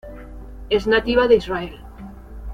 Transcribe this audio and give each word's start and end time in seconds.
Es 0.71 0.87
nativa 0.87 1.27
de 1.27 1.35
Israel. 1.35 1.79